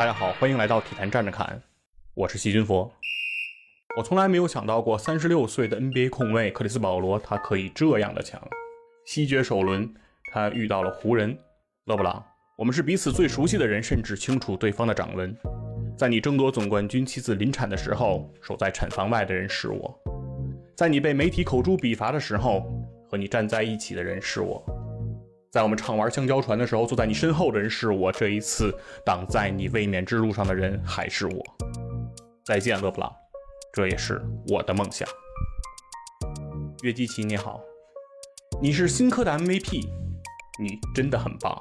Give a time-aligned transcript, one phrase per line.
[0.00, 1.60] 大家好，欢迎来到体坛站着侃，
[2.14, 2.90] 我是细菌佛。
[3.98, 8.40] 我从来没有想到过，三十六岁的 NBA 控卫克里斯保罗，他可以这样的强。
[9.04, 9.94] 西决首轮，
[10.32, 11.38] 他遇到了湖人
[11.84, 12.24] 勒布朗，
[12.56, 15.36] 我们是彼此最熟悉的人，甚至清楚对方的掌纹。
[15.98, 19.94] 在你争夺总冠军、妻子临产的时候，守在产房外的人是我；
[20.74, 22.64] 在你被媒体口诛笔伐的时候，
[23.06, 24.64] 和你站在一起的人是我。
[25.50, 28.12] 在我们畅玩香蕉船的时候，坐在你身后的人是我。
[28.12, 28.72] 这一次
[29.04, 31.44] 挡在你卫冕之路上的人还是我。
[32.44, 33.12] 再见，勒布朗，
[33.72, 35.08] 这也是我的梦想。
[36.82, 37.60] 约基奇，你好，
[38.62, 39.80] 你是新科的 MVP，
[40.62, 41.60] 你真的很棒。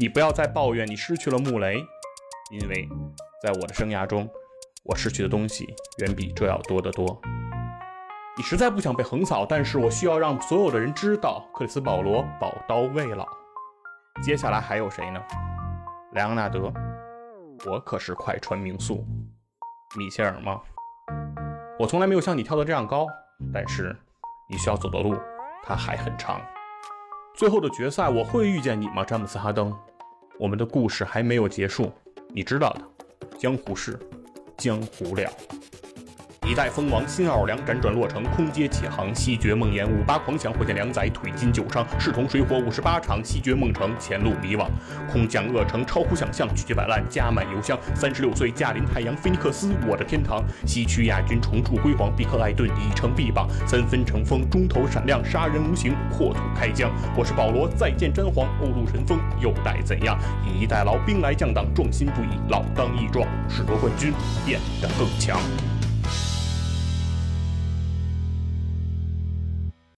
[0.00, 1.76] 你不要再抱怨你失去了穆雷，
[2.50, 2.88] 因为
[3.44, 4.28] 在我的生涯中，
[4.82, 7.20] 我失去的东西远比这要多得多。
[8.38, 13.26] 你实在不想被横扫，但是我需要让所有的人知道，克里斯保罗宝刀未老。
[14.22, 15.18] 接下来还有谁呢？
[16.12, 16.70] 莱昂纳德，
[17.64, 19.06] 我可是快船名宿。
[19.96, 20.60] 米切尔吗？
[21.78, 23.06] 我从来没有像你跳得这样高，
[23.54, 23.96] 但是
[24.50, 25.16] 你需要走的路，
[25.62, 26.38] 它还很长。
[27.34, 29.74] 最后的决赛，我会遇见你吗，詹姆斯哈登？
[30.38, 31.90] 我们的故事还没有结束，
[32.28, 33.98] 你知道的，江湖事，
[34.58, 35.26] 江湖了。
[36.46, 44.68] 一代封王新奥尔良辗转落成，空阶起航，西决梦魇，五八狂想，火箭良宰，腿筋旧伤，势同水火五十八场，西决梦成，前路迷惘，
[45.10, 60.16] 空降恶城，超乎想象，拒绝摆烂，加满油箱，三十六岁驾临太阳，菲尼克斯，我的天堂，西区亚军重铸辉煌，比克艾顿已成臂膀，三分成风，中投闪亮，杀人无形，破土开疆，我是保罗，再见詹皇，欧陆神锋，又待怎样？
[60.46, 64.12] 以逸待劳，兵来将挡，壮心不已，老当益壮，使得冠军
[64.44, 65.40] 变得更强。